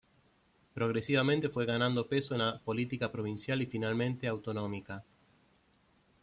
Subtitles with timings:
[0.73, 5.05] Progresivamente fue ganando peso en la política provincial y finalmente autonómica.